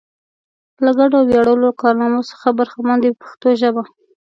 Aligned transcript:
له 0.83 0.91
ګډو 0.99 1.19
ویاړلو 1.23 1.69
کارنامو 1.81 2.21
څخه 2.31 2.47
برخمن 2.59 2.97
دي 3.03 3.09
په 3.13 3.15
پښتو 3.23 3.47
ژبه. 3.61 3.83